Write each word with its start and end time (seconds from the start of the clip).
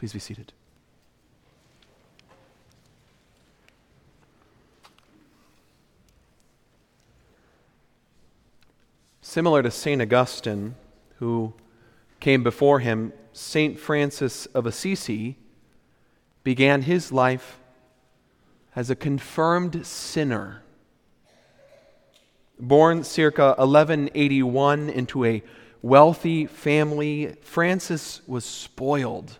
Please 0.00 0.14
be 0.14 0.18
seated. 0.18 0.54
Similar 9.20 9.62
to 9.62 9.70
St. 9.70 10.00
Augustine, 10.00 10.74
who 11.18 11.52
came 12.18 12.42
before 12.42 12.78
him, 12.78 13.12
St. 13.34 13.78
Francis 13.78 14.46
of 14.46 14.64
Assisi 14.64 15.36
began 16.44 16.80
his 16.80 17.12
life 17.12 17.58
as 18.74 18.88
a 18.88 18.96
confirmed 18.96 19.84
sinner. 19.84 20.62
Born 22.58 23.04
circa 23.04 23.48
1181 23.58 24.88
into 24.88 25.26
a 25.26 25.42
wealthy 25.82 26.46
family, 26.46 27.36
Francis 27.42 28.22
was 28.26 28.46
spoiled, 28.46 29.36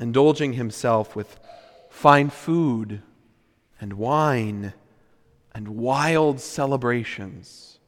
indulging 0.00 0.54
himself 0.54 1.14
with 1.14 1.38
fine 1.90 2.30
food 2.30 3.02
and 3.80 3.92
wine 3.92 4.72
and 5.54 5.68
wild 5.68 6.40
celebrations. 6.40 7.78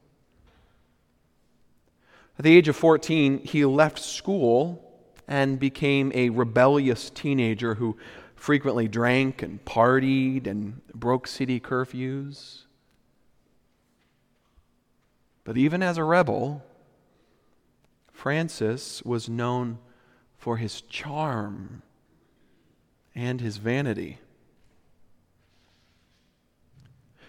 At 2.39 2.45
the 2.45 2.55
age 2.55 2.69
of 2.69 2.77
14, 2.77 3.39
he 3.39 3.65
left 3.65 3.98
school 3.98 4.93
and 5.27 5.59
became 5.59 6.12
a 6.15 6.29
rebellious 6.30 7.09
teenager 7.11 7.75
who 7.75 7.97
frequently 8.34 8.89
drank 8.89 9.42
and 9.42 9.65
partied 9.65 10.47
and 10.47 10.81
broke 10.95 11.27
city 11.27 11.61
curfews. 11.61 12.62
But 15.45 15.56
even 15.56 15.83
as 15.83 15.97
a 15.97 16.05
rebel, 16.05 16.62
Francis 18.12 19.03
was 19.03 19.29
known 19.29 19.79
for 20.37 20.56
his 20.56 20.81
charm 20.83 21.83
and 23.15 23.41
his 23.41 23.57
vanity. 23.57 24.19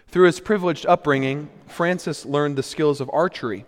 Through 0.08 0.27
his 0.27 0.39
privileged 0.39 0.85
upbringing, 0.85 1.49
Francis 1.67 2.25
learned 2.25 2.55
the 2.55 2.63
skills 2.63 3.02
of 3.02 3.09
archery, 3.11 3.66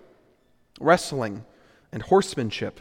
wrestling, 0.79 1.43
and 1.91 2.03
horsemanship. 2.03 2.79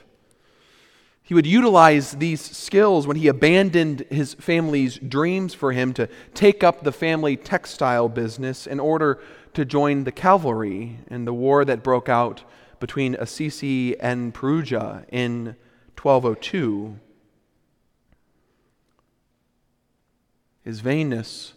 He 1.23 1.33
would 1.33 1.47
utilize 1.47 2.13
these 2.13 2.43
skills 2.43 3.07
when 3.07 3.17
he 3.17 3.29
abandoned 3.29 4.01
his 4.11 4.35
family's 4.35 4.99
dreams 4.99 5.55
for 5.55 5.73
him 5.73 5.95
to 5.95 6.11
take 6.35 6.63
up 6.63 6.85
the 6.85 6.93
family 6.93 7.39
textile 7.39 8.11
business 8.11 8.67
in 8.67 8.79
order 8.79 9.19
to 9.55 9.65
join 9.65 10.05
the 10.05 10.13
cavalry 10.13 10.99
in 11.07 11.25
the 11.25 11.33
war 11.33 11.65
that 11.65 11.83
broke 11.83 12.11
out 12.11 12.45
between 12.79 13.15
Assisi 13.15 13.99
and 13.99 14.35
Perugia 14.35 15.07
in 15.11 15.57
1202. 15.97 16.99
His 20.65 20.81
vainness 20.81 21.53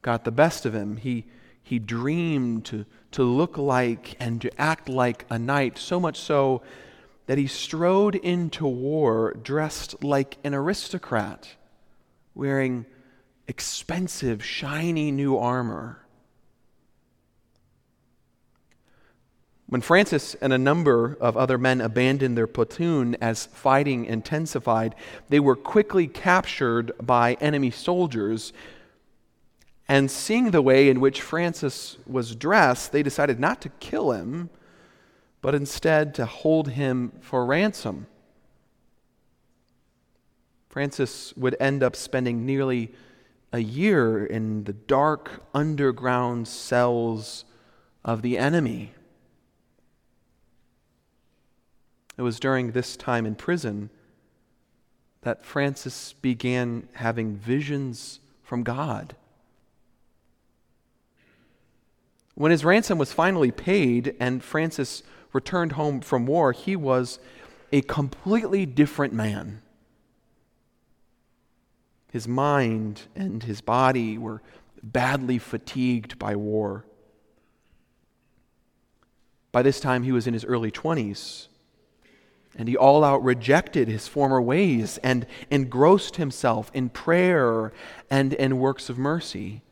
got 0.00 0.24
the 0.24 0.32
best 0.32 0.64
of 0.64 0.74
him. 0.74 0.96
He, 0.96 1.26
he 1.62 1.78
dreamed 1.78 2.64
to, 2.66 2.86
to 3.12 3.22
look 3.22 3.58
like 3.58 4.16
and 4.18 4.40
to 4.40 4.60
act 4.60 4.88
like 4.88 5.26
a 5.30 5.38
knight, 5.38 5.78
so 5.78 6.00
much 6.00 6.18
so 6.18 6.62
that 7.26 7.38
he 7.38 7.46
strode 7.46 8.14
into 8.16 8.66
war 8.66 9.36
dressed 9.42 10.02
like 10.02 10.38
an 10.42 10.54
aristocrat, 10.54 11.48
wearing 12.34 12.86
expensive, 13.46 14.44
shiny 14.44 15.10
new 15.12 15.36
armor. 15.36 16.01
When 19.72 19.80
Francis 19.80 20.34
and 20.34 20.52
a 20.52 20.58
number 20.58 21.16
of 21.18 21.34
other 21.34 21.56
men 21.56 21.80
abandoned 21.80 22.36
their 22.36 22.46
platoon 22.46 23.16
as 23.22 23.46
fighting 23.46 24.04
intensified, 24.04 24.94
they 25.30 25.40
were 25.40 25.56
quickly 25.56 26.06
captured 26.06 26.92
by 27.00 27.38
enemy 27.40 27.70
soldiers. 27.70 28.52
And 29.88 30.10
seeing 30.10 30.50
the 30.50 30.60
way 30.60 30.90
in 30.90 31.00
which 31.00 31.22
Francis 31.22 31.96
was 32.06 32.36
dressed, 32.36 32.92
they 32.92 33.02
decided 33.02 33.40
not 33.40 33.62
to 33.62 33.70
kill 33.80 34.12
him, 34.12 34.50
but 35.40 35.54
instead 35.54 36.14
to 36.16 36.26
hold 36.26 36.68
him 36.68 37.10
for 37.22 37.46
ransom. 37.46 38.08
Francis 40.68 41.34
would 41.34 41.56
end 41.58 41.82
up 41.82 41.96
spending 41.96 42.44
nearly 42.44 42.92
a 43.54 43.60
year 43.60 44.22
in 44.26 44.64
the 44.64 44.74
dark 44.74 45.42
underground 45.54 46.46
cells 46.46 47.46
of 48.04 48.20
the 48.20 48.36
enemy. 48.36 48.92
It 52.16 52.22
was 52.22 52.38
during 52.38 52.72
this 52.72 52.96
time 52.96 53.26
in 53.26 53.34
prison 53.34 53.90
that 55.22 55.44
Francis 55.44 56.14
began 56.14 56.88
having 56.94 57.36
visions 57.36 58.20
from 58.42 58.62
God. 58.62 59.14
When 62.34 62.50
his 62.50 62.64
ransom 62.64 62.98
was 62.98 63.12
finally 63.12 63.50
paid 63.50 64.16
and 64.18 64.42
Francis 64.42 65.02
returned 65.32 65.72
home 65.72 66.00
from 66.00 66.26
war, 66.26 66.52
he 66.52 66.76
was 66.76 67.18
a 67.70 67.82
completely 67.82 68.66
different 68.66 69.12
man. 69.12 69.62
His 72.10 72.28
mind 72.28 73.02
and 73.16 73.42
his 73.42 73.60
body 73.60 74.18
were 74.18 74.42
badly 74.82 75.38
fatigued 75.38 76.18
by 76.18 76.36
war. 76.36 76.84
By 79.50 79.62
this 79.62 79.80
time, 79.80 80.02
he 80.02 80.12
was 80.12 80.26
in 80.26 80.34
his 80.34 80.44
early 80.44 80.70
20s. 80.70 81.48
And 82.56 82.68
he 82.68 82.76
all 82.76 83.02
out 83.02 83.22
rejected 83.24 83.88
his 83.88 84.08
former 84.08 84.40
ways 84.40 84.98
and 84.98 85.26
engrossed 85.50 86.16
himself 86.16 86.70
in 86.74 86.90
prayer 86.90 87.72
and 88.10 88.34
in 88.34 88.58
works 88.58 88.90
of 88.90 88.98
mercy. 88.98 89.62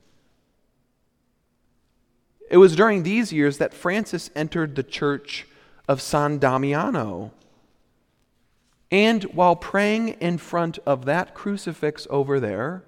It 2.51 2.57
was 2.57 2.75
during 2.75 3.03
these 3.03 3.33
years 3.33 3.59
that 3.59 3.75
Francis 3.75 4.31
entered 4.35 4.75
the 4.75 4.83
church 4.83 5.47
of 5.87 6.01
San 6.01 6.39
Damiano. 6.39 7.33
And 8.91 9.25
while 9.25 9.55
praying 9.55 10.09
in 10.21 10.39
front 10.39 10.79
of 10.85 11.05
that 11.05 11.35
crucifix 11.35 12.07
over 12.11 12.41
there, 12.41 12.83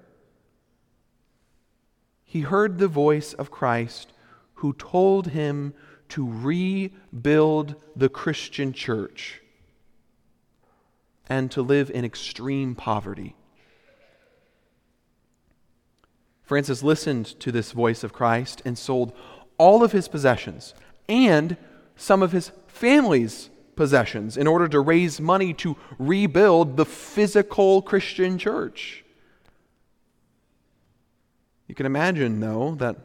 he 2.25 2.41
heard 2.41 2.78
the 2.78 2.88
voice 2.88 3.34
of 3.34 3.50
Christ 3.50 4.12
who 4.54 4.72
told 4.72 5.28
him 5.28 5.75
to 6.08 6.26
rebuild 6.26 7.75
the 7.94 8.08
Christian 8.08 8.72
church 8.72 9.41
and 11.32 11.50
to 11.50 11.62
live 11.62 11.91
in 11.91 12.04
extreme 12.04 12.75
poverty. 12.75 13.34
Francis 16.43 16.82
listened 16.82 17.25
to 17.41 17.50
this 17.50 17.72
voice 17.72 18.04
of 18.04 18.12
Christ 18.12 18.60
and 18.66 18.76
sold 18.76 19.15
all 19.56 19.82
of 19.82 19.93
his 19.93 20.09
possessions 20.09 20.75
and 21.09 21.56
some 21.97 22.22
of 22.22 22.32
his 22.32 22.53
family's 22.66 23.48
possessions 23.76 24.37
in 24.37 24.47
order 24.47 24.69
to 24.69 24.78
raise 24.81 25.22
money 25.22 25.54
to 25.54 25.75
rebuild 25.98 26.76
the 26.76 26.84
physical 26.84 27.81
Christian 27.81 28.37
church. 28.37 29.03
You 31.66 31.75
can 31.75 31.87
imagine, 31.87 32.41
though, 32.41 32.75
that 32.75 32.97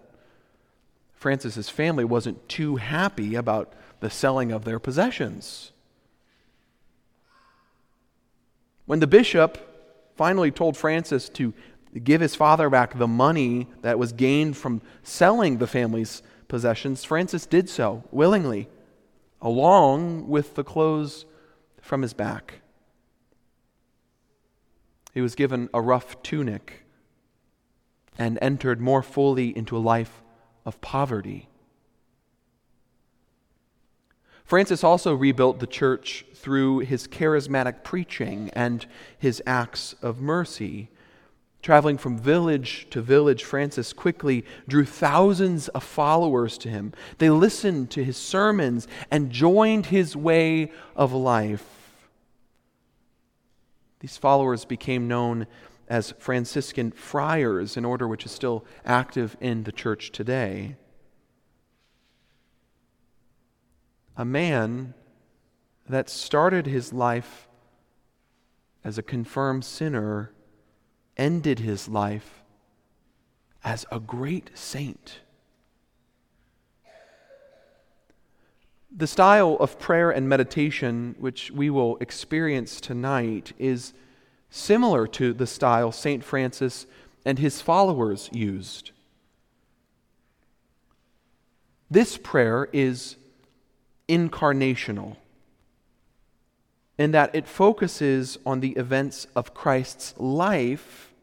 Francis's 1.14 1.70
family 1.70 2.04
wasn't 2.04 2.50
too 2.50 2.76
happy 2.76 3.36
about 3.36 3.72
the 4.02 4.10
selling 4.10 4.52
of 4.52 4.66
their 4.66 4.80
possessions. 4.80 5.72
When 8.88 9.00
the 9.02 9.06
bishop 9.08 9.58
finally 10.16 10.50
told 10.50 10.78
Francis 10.78 11.28
to 11.30 11.54
give 12.04 12.22
his 12.22 12.36
father 12.36 12.70
back 12.70 12.98
the 12.98 13.08
money 13.08 13.68
that 13.82 14.00
was 14.00 14.14
gained 14.14 14.56
from 14.56 14.82
selling 15.04 15.58
the 15.58 15.68
family's 15.68 16.24
possessions, 16.48 17.04
Francis 17.04 17.46
did 17.46 17.70
so 17.70 18.06
willingly, 18.12 18.70
along 19.42 20.30
with 20.30 20.56
the 20.56 20.64
clothes 20.64 21.26
from 21.82 22.02
his 22.02 22.14
back. 22.14 22.62
He 25.14 25.20
was 25.20 25.36
given 25.36 25.70
a 25.74 25.82
rough 25.82 26.24
tunic 26.24 26.86
and 28.18 28.40
entered 28.42 28.80
more 28.80 29.04
fully 29.04 29.56
into 29.56 29.76
a 29.76 29.80
life 29.80 30.24
of 30.66 30.80
poverty. 30.80 31.50
Francis 34.48 34.82
also 34.82 35.14
rebuilt 35.14 35.60
the 35.60 35.68
church 35.68 36.26
through 36.34 36.80
his 36.80 37.06
charismatic 37.06 37.84
preaching 37.84 38.50
and 38.54 38.88
his 39.20 39.44
acts 39.46 39.94
of 40.02 40.22
mercy. 40.22 40.90
Traveling 41.62 41.98
from 41.98 42.18
village 42.18 42.88
to 42.92 43.02
village, 43.02 43.44
Francis 43.44 43.92
quickly 43.92 44.46
drew 44.66 44.86
thousands 44.86 45.68
of 45.68 45.84
followers 45.84 46.58
to 46.60 46.70
him. 46.70 46.94
They 47.18 47.30
listened 47.30 47.92
to 47.92 48.06
his 48.06 48.16
sermons 48.16 48.88
and 49.12 49.32
joined 49.32 49.88
his 49.88 50.16
way 50.16 50.72
of 50.96 51.12
life. 51.12 52.08
These 54.00 54.16
followers 54.16 54.64
became 54.64 55.10
known 55.10 55.46
as 55.90 56.14
Franciscan 56.20 56.92
friars, 56.92 57.76
an 57.76 57.84
order 57.84 58.08
which 58.08 58.26
is 58.26 58.32
still 58.32 58.64
active 58.86 59.36
in 59.42 59.64
the 59.64 59.74
church 59.74 60.14
today. 60.14 60.78
A 64.18 64.26
man 64.26 64.96
that 65.88 66.10
started 66.10 66.66
his 66.66 66.92
life 66.92 67.48
as 68.84 68.98
a 68.98 69.04
confirmed 69.04 69.64
sinner, 69.64 70.32
ended 71.16 71.60
his 71.60 71.88
life 71.88 72.42
as 73.64 73.86
a 73.92 74.00
great 74.00 74.50
saint. 74.56 75.20
The 78.96 79.08
style 79.08 79.58
of 79.60 79.78
prayer 79.78 80.10
and 80.10 80.28
meditation 80.28 81.16
which 81.20 81.52
we 81.52 81.70
will 81.70 81.98
experience 81.98 82.82
tonight 82.82 83.54
is 83.60 83.94
similar 84.50 85.06
to 85.08 85.34
the 85.34 85.46
style 85.46 85.92
St. 85.92 86.24
Francis 86.24 86.88
and 87.24 87.38
his 87.38 87.62
followers 87.62 88.30
used. 88.32 88.92
This 91.92 92.18
prayer 92.18 92.68
is 92.74 93.18
incarnational 94.08 95.18
in 96.98 97.12
that 97.12 97.34
it 97.34 97.48
focuses 97.48 98.38
on 98.46 98.60
the 98.60 98.72
events 98.72 99.28
of 99.36 99.54
Christ's 99.54 100.16
life 100.18 101.14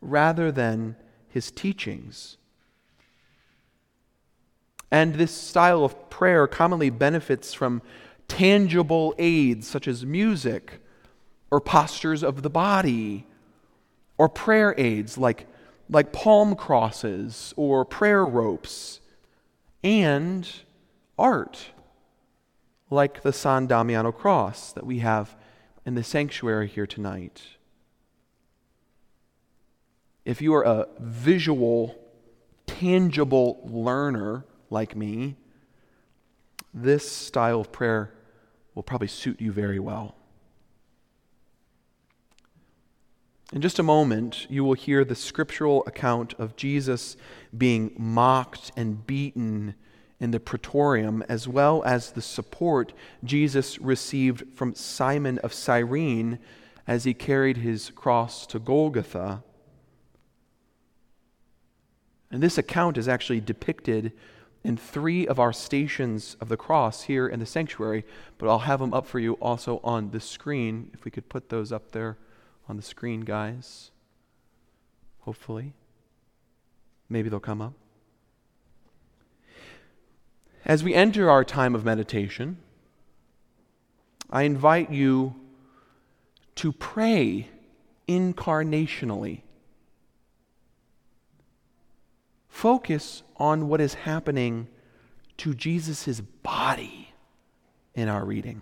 rather 0.00 0.52
than 0.52 0.96
his 1.28 1.50
teachings. 1.50 2.36
And 4.90 5.14
this 5.14 5.32
style 5.32 5.84
of 5.84 6.08
prayer 6.08 6.46
commonly 6.46 6.90
benefits 6.90 7.52
from 7.52 7.82
tangible 8.28 9.14
aids 9.18 9.66
such 9.66 9.88
as 9.88 10.06
music 10.06 10.80
or 11.50 11.60
postures 11.60 12.22
of 12.22 12.42
the 12.42 12.50
body 12.50 13.26
or 14.16 14.28
prayer 14.28 14.74
aids 14.78 15.18
like, 15.18 15.46
like 15.90 16.12
palm 16.12 16.54
crosses 16.54 17.52
or 17.56 17.84
prayer 17.84 18.24
ropes 18.24 19.00
and 19.82 20.48
art 21.18 21.70
like 22.90 23.22
the 23.22 23.32
San 23.32 23.66
Damiano 23.66 24.12
cross 24.12 24.72
that 24.72 24.86
we 24.86 25.00
have 25.00 25.36
in 25.84 25.94
the 25.94 26.04
sanctuary 26.04 26.68
here 26.68 26.86
tonight. 26.86 27.42
If 30.24 30.42
you 30.42 30.54
are 30.54 30.62
a 30.62 30.86
visual, 30.98 31.98
tangible 32.66 33.60
learner 33.64 34.44
like 34.70 34.94
me, 34.94 35.36
this 36.72 37.10
style 37.10 37.60
of 37.60 37.72
prayer 37.72 38.12
will 38.74 38.82
probably 38.82 39.08
suit 39.08 39.40
you 39.40 39.52
very 39.52 39.78
well. 39.78 40.14
In 43.52 43.62
just 43.62 43.78
a 43.78 43.82
moment, 43.82 44.46
you 44.50 44.62
will 44.62 44.74
hear 44.74 45.04
the 45.04 45.14
scriptural 45.14 45.82
account 45.86 46.34
of 46.34 46.54
Jesus 46.54 47.16
being 47.56 47.92
mocked 47.96 48.70
and 48.76 49.06
beaten 49.06 49.74
in 50.20 50.30
the 50.32 50.40
praetorium, 50.40 51.22
as 51.28 51.46
well 51.46 51.82
as 51.84 52.12
the 52.12 52.22
support 52.22 52.92
Jesus 53.22 53.78
received 53.78 54.44
from 54.54 54.74
Simon 54.74 55.38
of 55.38 55.52
Cyrene 55.52 56.38
as 56.86 57.04
he 57.04 57.14
carried 57.14 57.58
his 57.58 57.90
cross 57.90 58.46
to 58.46 58.58
Golgotha. 58.58 59.42
And 62.30 62.42
this 62.42 62.58
account 62.58 62.98
is 62.98 63.08
actually 63.08 63.40
depicted 63.40 64.12
in 64.64 64.76
three 64.76 65.26
of 65.26 65.38
our 65.38 65.52
stations 65.52 66.36
of 66.40 66.48
the 66.48 66.56
cross 66.56 67.02
here 67.02 67.28
in 67.28 67.40
the 67.40 67.46
sanctuary, 67.46 68.04
but 68.38 68.48
I'll 68.48 68.58
have 68.60 68.80
them 68.80 68.92
up 68.92 69.06
for 69.06 69.18
you 69.18 69.34
also 69.34 69.80
on 69.84 70.10
the 70.10 70.20
screen. 70.20 70.90
If 70.92 71.04
we 71.04 71.10
could 71.10 71.28
put 71.28 71.48
those 71.48 71.72
up 71.72 71.92
there 71.92 72.18
on 72.68 72.76
the 72.76 72.82
screen, 72.82 73.20
guys. 73.20 73.92
Hopefully. 75.20 75.74
Maybe 77.08 77.28
they'll 77.28 77.40
come 77.40 77.62
up. 77.62 77.74
As 80.68 80.84
we 80.84 80.92
enter 80.92 81.30
our 81.30 81.44
time 81.44 81.74
of 81.74 81.82
meditation, 81.82 82.58
I 84.28 84.42
invite 84.42 84.90
you 84.90 85.34
to 86.56 86.72
pray 86.72 87.48
incarnationally. 88.06 89.40
Focus 92.50 93.22
on 93.38 93.68
what 93.68 93.80
is 93.80 93.94
happening 93.94 94.68
to 95.38 95.54
Jesus' 95.54 96.20
body 96.20 97.14
in 97.94 98.08
our 98.10 98.24
reading. 98.26 98.60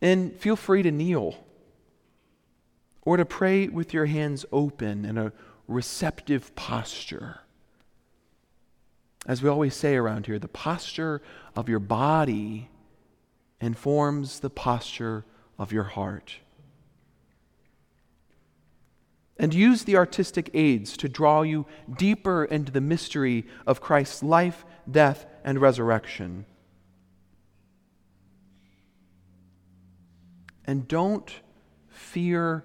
And 0.00 0.34
feel 0.36 0.56
free 0.56 0.82
to 0.82 0.90
kneel 0.90 1.44
or 3.02 3.18
to 3.18 3.26
pray 3.26 3.68
with 3.68 3.92
your 3.92 4.06
hands 4.06 4.46
open 4.50 5.04
in 5.04 5.18
a 5.18 5.32
receptive 5.68 6.54
posture. 6.54 7.40
As 9.26 9.42
we 9.42 9.48
always 9.48 9.74
say 9.74 9.96
around 9.96 10.26
here, 10.26 10.38
the 10.38 10.48
posture 10.48 11.22
of 11.56 11.68
your 11.68 11.78
body 11.78 12.68
informs 13.60 14.40
the 14.40 14.50
posture 14.50 15.24
of 15.58 15.72
your 15.72 15.84
heart. 15.84 16.36
And 19.38 19.54
use 19.54 19.84
the 19.84 19.96
artistic 19.96 20.50
aids 20.54 20.96
to 20.98 21.08
draw 21.08 21.42
you 21.42 21.66
deeper 21.96 22.44
into 22.44 22.70
the 22.70 22.80
mystery 22.80 23.46
of 23.66 23.80
Christ's 23.80 24.22
life, 24.22 24.64
death, 24.90 25.26
and 25.42 25.60
resurrection. 25.60 26.44
And 30.66 30.86
don't 30.86 31.30
fear 31.88 32.64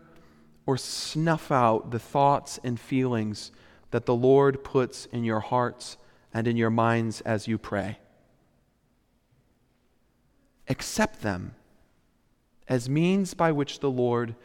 or 0.65 0.77
snuff 0.77 1.51
out 1.51 1.91
the 1.91 2.00
thoughts 2.00 2.59
and 2.63 2.79
feelings 2.79 3.51
that 3.91 4.06
the 4.06 4.15
Lord 4.15 4.63
puts 4.63 5.07
in 5.07 5.23
your 5.23 5.39
hearts 5.39 5.97
and 6.34 6.48
in 6.48 6.58
your 6.58 6.70
minds 6.70 7.22
as 7.22 7.48
you 7.48 7.58
pray. 7.58 7.98
Accept 10.68 11.22
them 11.22 11.56
as 12.68 12.88
means 12.88 13.34
by 13.34 13.52
which 13.52 13.80
the 13.80 13.90
Lord 13.90 14.36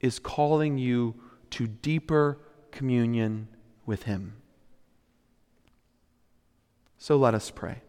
is 0.00 0.18
calling 0.18 0.78
you 0.78 1.14
to 1.50 1.66
deeper 1.66 2.38
communion 2.70 3.48
with 3.84 4.04
Him. 4.04 4.36
So 6.96 7.16
let 7.16 7.34
us 7.34 7.50
pray. 7.50 7.82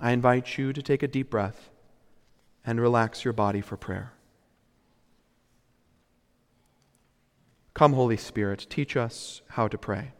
I 0.00 0.12
invite 0.12 0.56
you 0.56 0.72
to 0.72 0.82
take 0.82 1.02
a 1.02 1.08
deep 1.08 1.30
breath 1.30 1.70
and 2.64 2.80
relax 2.80 3.24
your 3.24 3.34
body 3.34 3.60
for 3.60 3.76
prayer. 3.76 4.14
Come, 7.74 7.92
Holy 7.92 8.16
Spirit, 8.16 8.66
teach 8.68 8.96
us 8.96 9.42
how 9.50 9.68
to 9.68 9.78
pray. 9.78 10.12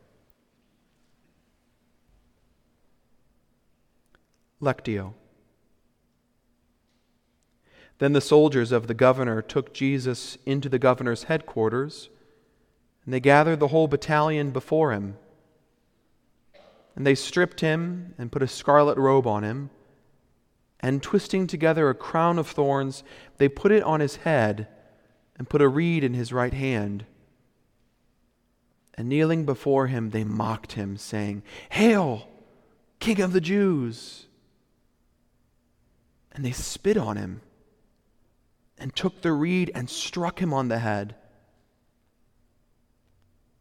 Lectio. 4.63 5.15
Then 7.99 8.13
the 8.13 8.21
soldiers 8.21 8.73
of 8.73 8.87
the 8.87 8.95
governor 8.95 9.43
took 9.43 9.75
Jesus 9.75 10.39
into 10.47 10.69
the 10.69 10.79
governor's 10.79 11.25
headquarters, 11.25 12.09
and 13.05 13.13
they 13.13 13.21
gathered 13.21 13.61
the 13.61 13.69
whole 13.69 13.89
battalion 13.89 14.51
before 14.51 14.93
him. 14.93 15.17
And 16.97 17.07
they 17.07 17.15
stripped 17.15 17.61
him 17.61 18.15
and 18.19 18.33
put 18.33 18.43
a 18.43 18.49
scarlet 18.49 18.99
robe 18.99 19.27
on 19.27 19.45
him, 19.45 19.71
and 20.81 21.03
twisting 21.03 21.47
together 21.47 21.89
a 21.89 21.95
crown 21.95 22.39
of 22.39 22.49
thorns, 22.49 23.05
they 23.39 23.49
put 23.49 23.73
it 23.73 23.83
on 23.85 24.01
his 24.01 24.17
head 24.17 24.69
and 25.37 25.49
put 25.49 25.63
a 25.63 25.69
reed 25.69 26.03
in 26.03 26.15
his 26.15 26.33
right 26.33 26.53
hand. 26.53 27.05
And 28.95 29.09
kneeling 29.09 29.45
before 29.45 29.87
him, 29.87 30.11
they 30.11 30.25
mocked 30.25 30.73
him, 30.73 30.97
saying, 30.97 31.43
Hail, 31.71 32.29
King 33.01 33.21
of 33.21 33.33
the 33.33 33.41
Jews! 33.41 34.27
And 36.35 36.45
they 36.45 36.53
spit 36.53 36.97
on 36.97 37.17
him 37.17 37.43
and 38.79 38.95
took 38.95 39.23
the 39.23 39.33
reed 39.33 39.71
and 39.75 39.89
struck 39.89 40.41
him 40.41 40.53
on 40.53 40.69
the 40.69 40.79
head. 40.79 41.15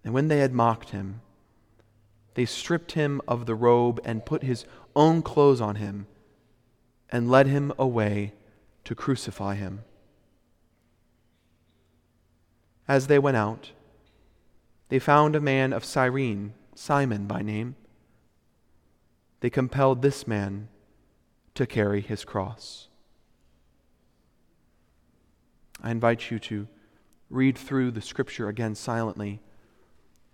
And 0.03 0.13
when 0.13 0.29
they 0.29 0.39
had 0.39 0.53
mocked 0.53 0.89
him, 0.91 1.21
they 2.33 2.45
stripped 2.45 2.93
him 2.93 3.21
of 3.27 3.45
the 3.45 3.55
robe 3.55 3.99
and 4.05 4.25
put 4.25 4.43
his 4.43 4.65
own 4.95 5.21
clothes 5.21 5.61
on 5.61 5.75
him 5.75 6.07
and 7.09 7.29
led 7.29 7.47
him 7.47 7.73
away 7.77 8.33
to 8.85 8.95
crucify 8.95 9.55
him. 9.55 9.83
As 12.87 13.07
they 13.07 13.19
went 13.19 13.37
out, 13.37 13.71
they 14.89 14.99
found 14.99 15.35
a 15.35 15.41
man 15.41 15.71
of 15.73 15.85
Cyrene, 15.85 16.53
Simon 16.73 17.25
by 17.25 17.41
name. 17.41 17.75
They 19.41 19.49
compelled 19.49 20.01
this 20.01 20.25
man 20.25 20.67
to 21.55 21.65
carry 21.65 22.01
his 22.01 22.23
cross. 22.23 22.87
I 25.81 25.91
invite 25.91 26.31
you 26.31 26.39
to 26.39 26.67
read 27.29 27.57
through 27.57 27.91
the 27.91 28.01
scripture 28.01 28.47
again 28.47 28.75
silently 28.75 29.41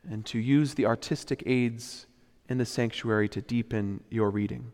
and 0.09 0.25
to 0.25 0.39
use 0.39 0.73
the 0.73 0.85
artistic 0.85 1.43
aids 1.45 2.07
in 2.49 2.57
the 2.57 2.65
sanctuary 2.65 3.29
to 3.29 3.41
deepen 3.41 4.03
your 4.09 4.29
reading. 4.29 4.71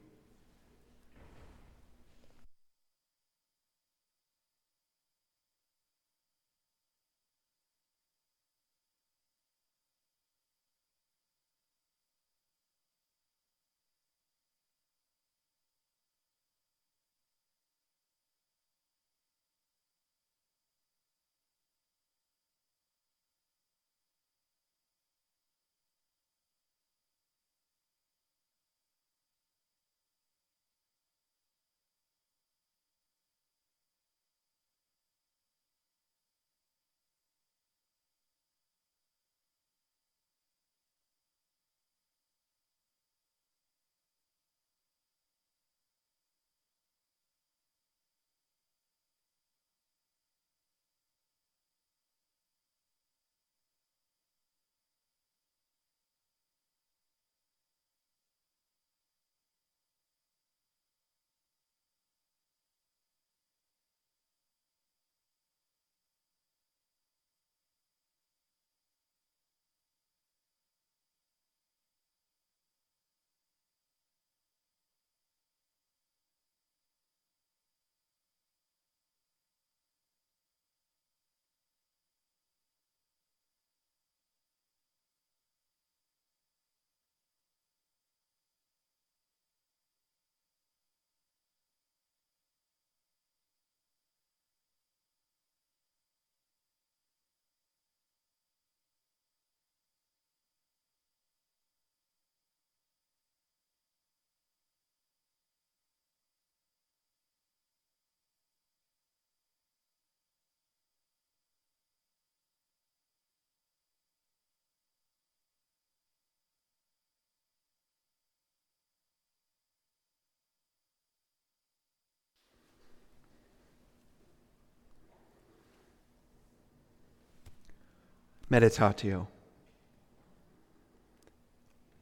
Meditatio. 128.51 129.27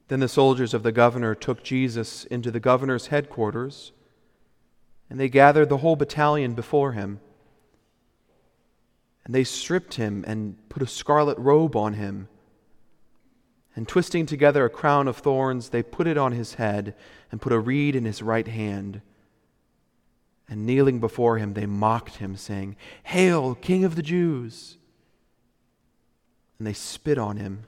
Then 0.07 0.19
the 0.19 0.27
soldiers 0.27 0.73
of 0.73 0.83
the 0.83 0.91
governor 0.91 1.33
took 1.33 1.63
Jesus 1.63 2.25
into 2.25 2.51
the 2.51 2.59
governor's 2.59 3.07
headquarters, 3.07 3.93
and 5.09 5.17
they 5.17 5.29
gathered 5.29 5.69
the 5.69 5.77
whole 5.77 5.95
battalion 5.95 6.53
before 6.53 6.91
him. 6.91 7.21
And 9.23 9.33
they 9.33 9.45
stripped 9.45 9.93
him 9.93 10.25
and 10.27 10.57
put 10.67 10.83
a 10.83 10.87
scarlet 10.87 11.37
robe 11.37 11.77
on 11.77 11.93
him. 11.93 12.27
And 13.73 13.87
twisting 13.87 14.25
together 14.25 14.65
a 14.65 14.69
crown 14.69 15.07
of 15.07 15.15
thorns, 15.15 15.69
they 15.69 15.81
put 15.81 16.07
it 16.07 16.17
on 16.17 16.33
his 16.33 16.55
head 16.55 16.93
and 17.31 17.41
put 17.41 17.53
a 17.53 17.59
reed 17.59 17.95
in 17.95 18.03
his 18.03 18.21
right 18.21 18.47
hand. 18.47 19.01
And 20.49 20.65
kneeling 20.65 20.99
before 20.99 21.37
him, 21.37 21.53
they 21.53 21.65
mocked 21.65 22.17
him, 22.17 22.35
saying, 22.35 22.75
Hail, 23.03 23.55
King 23.55 23.85
of 23.85 23.95
the 23.95 24.01
Jews! 24.01 24.77
And 26.61 26.67
they 26.67 26.73
spit 26.73 27.17
on 27.17 27.37
him 27.37 27.63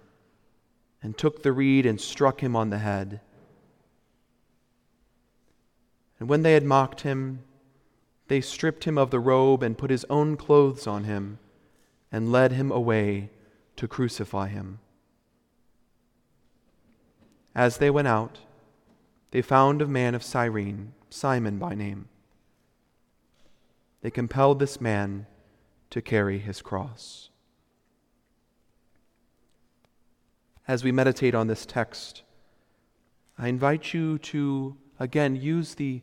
and 1.01 1.17
took 1.17 1.41
the 1.41 1.51
reed 1.51 1.83
and 1.83 1.99
struck 1.99 2.41
him 2.43 2.55
on 2.55 2.69
the 2.69 2.77
head. 2.77 3.21
And 6.19 6.29
when 6.29 6.43
they 6.43 6.53
had 6.53 6.63
mocked 6.63 7.01
him, 7.01 7.39
they 8.27 8.39
stripped 8.39 8.83
him 8.83 8.99
of 8.99 9.09
the 9.09 9.19
robe 9.19 9.63
and 9.63 9.79
put 9.79 9.89
his 9.89 10.05
own 10.11 10.37
clothes 10.37 10.85
on 10.85 11.05
him 11.05 11.39
and 12.11 12.31
led 12.31 12.51
him 12.51 12.71
away 12.71 13.31
to 13.77 13.87
crucify 13.87 14.49
him. 14.49 14.77
As 17.55 17.77
they 17.77 17.89
went 17.89 18.07
out, 18.07 18.41
they 19.31 19.41
found 19.41 19.81
a 19.81 19.87
man 19.87 20.13
of 20.13 20.21
Cyrene, 20.21 20.93
Simon 21.09 21.57
by 21.57 21.73
name. 21.73 22.09
They 24.03 24.11
compelled 24.11 24.59
this 24.59 24.79
man 24.79 25.25
to 25.89 25.99
carry 25.99 26.37
his 26.37 26.61
cross. 26.61 27.31
As 30.67 30.83
we 30.83 30.91
meditate 30.91 31.35
on 31.35 31.47
this 31.47 31.65
text, 31.65 32.23
I 33.37 33.47
invite 33.47 33.93
you 33.93 34.17
to, 34.19 34.77
again, 34.99 35.35
use 35.35 35.75
the 35.75 36.01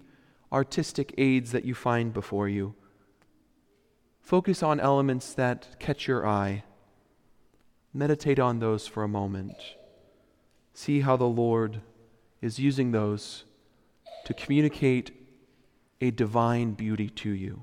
artistic 0.52 1.14
aids 1.16 1.52
that 1.52 1.64
you 1.64 1.74
find 1.74 2.12
before 2.12 2.48
you. 2.48 2.74
Focus 4.20 4.62
on 4.62 4.78
elements 4.80 5.32
that 5.34 5.78
catch 5.78 6.06
your 6.06 6.26
eye. 6.26 6.64
Meditate 7.94 8.38
on 8.38 8.58
those 8.58 8.86
for 8.86 9.02
a 9.02 9.08
moment. 9.08 9.56
See 10.74 11.00
how 11.00 11.16
the 11.16 11.24
Lord 11.24 11.80
is 12.40 12.58
using 12.58 12.92
those 12.92 13.44
to 14.24 14.34
communicate 14.34 15.10
a 16.00 16.10
divine 16.10 16.72
beauty 16.72 17.08
to 17.10 17.30
you. 17.30 17.62